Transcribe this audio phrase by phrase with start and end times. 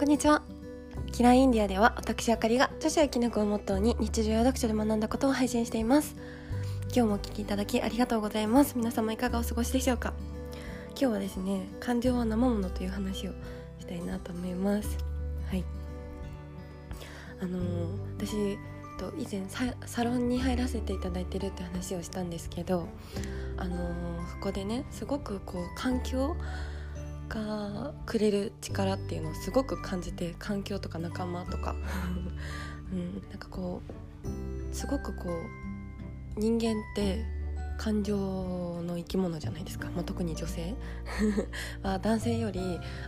[0.00, 0.40] こんにちは。
[1.12, 6.16] キラインディアでは私あかりが著書や記録をモットーに日常や読書で学んだことを配信しています。
[6.84, 8.78] 今日もお聞きいただきありがとうございます。
[8.78, 10.14] 皆様いかがお過ごしでしょうか？
[10.92, 13.32] 今日はですね感情は生ものという話を
[13.78, 14.96] したいなと思います。
[15.50, 15.64] はい。
[17.42, 18.56] あのー、私
[18.98, 19.42] と以前
[19.84, 22.88] サロンに入らせていただいてるって話をしたんですけど
[23.58, 26.36] あのー、そこでねすごくこう環境
[27.30, 31.74] がくれる力っていうのをすごく感じて環境とか仲間とか、
[32.92, 33.80] うん、なんかこ
[34.24, 35.30] うすごくこ
[36.36, 37.24] う人間って
[37.78, 38.14] 感情
[38.82, 40.74] の生き物じゃないですか、まあ、特に女性。
[41.82, 42.60] は男性より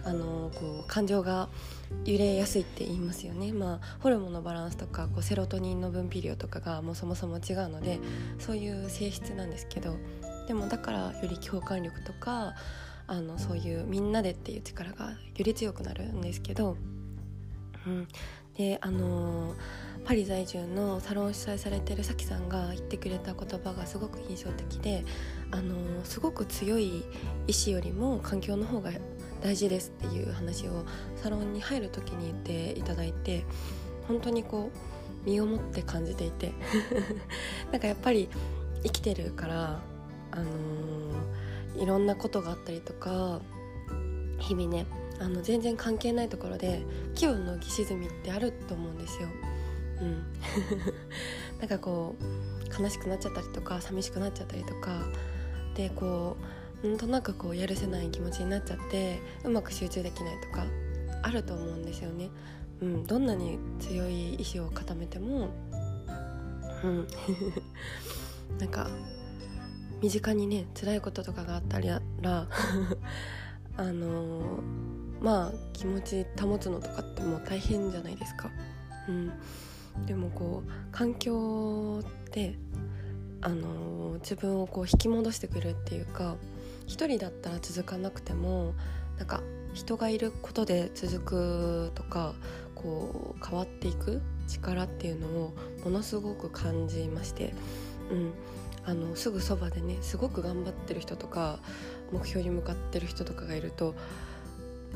[0.04, 1.50] あのこう感情が
[2.06, 8.00] 揺れやすいって言いますよね、まあ、ホルモンのバランスとかこうセロトニンの分泌量とかがもうそもそも違うので
[8.38, 9.96] そういう性質なんですけど。
[10.46, 12.54] でもだからより共感力とか
[13.06, 16.76] あのそういうみんなでっていう力がより強くなるんですけど、
[17.86, 18.08] うん、
[18.56, 19.54] であの、
[20.04, 25.04] パリ在住のサロン主催されてるさきさんが言ってくれた言葉がすごく印象的で、
[25.50, 27.04] あの、すごく強い
[27.46, 28.90] 意志よりも環境の方が
[29.42, 30.84] 大事ですっていう話を
[31.16, 33.44] サロンに入る時に言っていただいて
[34.06, 36.52] 本当にこう身をもって感じていて。
[37.70, 38.28] なんかやっぱり
[38.82, 39.80] 生きてるから
[40.32, 41.41] あのー
[41.76, 43.40] いろんなことがあったりとか
[44.38, 44.86] 日々ね
[45.20, 46.82] あの全然関係ないところで
[47.14, 49.28] 気分の浮き沈みってあると思うんですよ。
[50.00, 50.24] うん、
[51.60, 55.06] なんかこう悲しくなっちゃったりとか寂しくなっちゃったりとか
[55.76, 56.36] でこ
[56.82, 60.64] うなんとなくこうやるせない気持ちになっちゃってうまく集中できないとか
[61.22, 62.30] あると思うんですよね。
[62.80, 65.50] うん、どんなに強い意志を固めても、
[66.82, 67.06] うん、
[68.58, 68.90] なんか
[70.02, 72.02] 身近にね辛いこととかがあったりら
[73.76, 78.50] あのー、まあ気持ち保つのとかってもう大変じゃないですか。
[79.08, 79.32] うん、
[80.04, 82.58] でもこう環境って
[83.40, 86.36] あのー、自分をこう引き戻してくるっていうか
[86.86, 88.74] 一人だったら続かなくても
[89.18, 89.40] なんか
[89.72, 92.34] 人がいることで続くとか
[92.74, 97.54] こう変わっていく力っていうのをものすごく感じまして、
[98.10, 98.32] うん、
[98.84, 101.58] あのすぐそばでねすごく頑張ってる人とか
[102.12, 103.94] 目標に向かってる人とかがいると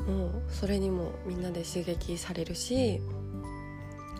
[0.07, 3.01] もうそれにもみんなで刺激されるし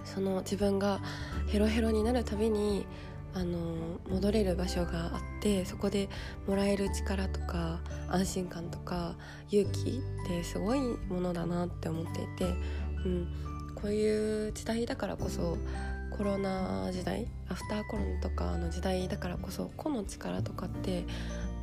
[0.06, 1.02] その自分が
[1.48, 2.86] ヘロヘロになるたびに
[3.34, 6.10] あの戻れる場所があってそこで
[6.48, 9.16] もらえる力とか安心感とか
[9.52, 12.46] 勇気ってすごいものだなって思っていて、
[13.06, 13.28] うん、
[13.78, 15.56] こういう時代だからこそ
[16.10, 21.06] コロナ時代アフターコロナとかの時代だからこそ個の力とかって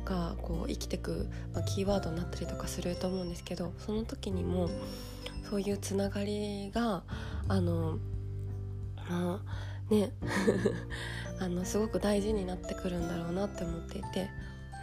[0.05, 4.69] がこう生きてく、まあ、キーワードになったりとかすると思うんですけどその時にも
[5.49, 7.03] そういうつながりが
[7.49, 7.97] あの
[9.09, 9.41] ま
[9.89, 10.11] あね
[11.41, 14.29] あのすごく大事になってくるんだろうなって思っていて、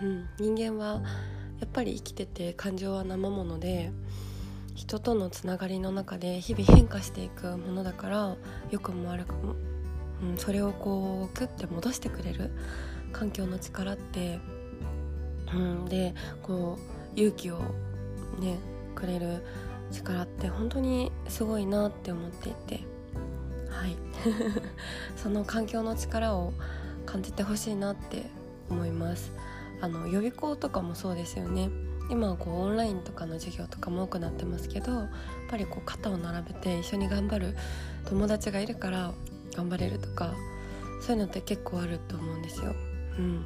[0.03, 1.03] うん、人間は
[1.61, 3.91] やっぱり生きてて感情は生もので
[4.75, 8.37] 人とのつながりの中で日々変化していくものだから
[8.71, 9.55] 良くも悪くも、
[10.23, 12.51] うん、それをこうクッて戻してくれる
[13.13, 14.41] 環境の力って、
[15.55, 16.79] うん、でこ
[17.17, 17.59] う勇気を
[18.39, 18.59] ね
[18.95, 19.45] くれる
[19.91, 22.93] 力って本当にすごいなって思っていて。
[23.69, 23.97] はい。
[25.17, 26.53] その環境の力を
[27.07, 28.27] 感じてほしいなって
[28.71, 29.33] 思います。
[29.81, 31.71] あの予備校とかもそうですよね。
[32.11, 35.09] 今はこうオンラインとかの授業とかも多くなってますけどやっ
[35.49, 37.57] ぱりこう肩を並べて一緒に頑張る
[38.07, 39.13] 友達がいるから
[39.55, 40.35] 頑張れるとか
[41.01, 42.75] そういうのって結構あると思うんですよ。
[43.19, 43.45] うん、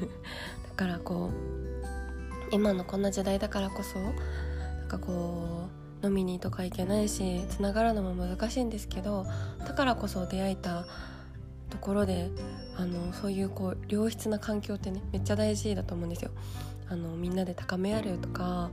[0.64, 5.68] だからこう今のこんな時代だからこそなんかこ
[6.02, 9.26] う飲みにとか行けないしつながるのも難しいんですけど
[9.66, 10.86] だからこそ出会えた
[11.76, 12.30] ところで
[12.74, 16.30] あのそういうこう良質な環境ってねめっちゃ大事だと思うんですよ。
[16.88, 18.70] あのみんなで高め合うとか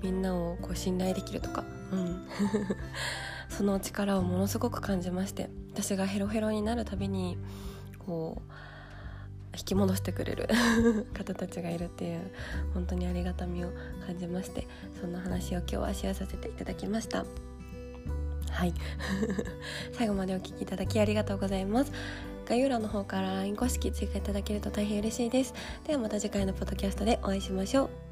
[0.00, 2.26] みんなをこう信頼できるとか、うん、
[3.50, 7.36] その力をものすごく感じまして私がヘロヘロになるたびに
[7.98, 8.52] こう
[9.58, 10.48] 引き戻してくれる
[11.12, 12.20] 方たちがいるっていう
[12.74, 13.72] 本当にありがたみを
[14.06, 14.66] 感じまして
[15.00, 17.24] そんな話を今日はシェアさせていただきました。
[18.50, 18.74] はい。
[19.92, 21.92] 最後までお聴きいただきありがとうございます。
[22.48, 25.52] 概要欄の方から LINE 公式追加いただけると大変嬉しいです。
[25.86, 28.07] ではまた次回のポッドキャストでお会いしましょう。